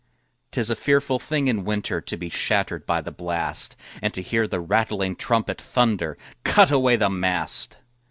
'Tis 0.49 0.71
a 0.71 0.75
fearful 0.75 1.19
thing 1.19 1.47
in 1.47 1.63
winter 1.63 2.01
To 2.01 2.17
be 2.17 2.27
shattered 2.27 2.87
by 2.87 3.01
the 3.03 3.11
blast, 3.11 3.75
And 4.01 4.11
to 4.15 4.23
hear 4.23 4.47
the 4.47 4.59
rattling 4.59 5.15
trumpet 5.15 5.61
Thunder, 5.61 6.17
"Cut 6.43 6.71
away 6.71 6.95
the 6.95 7.07
mast!" 7.11 7.77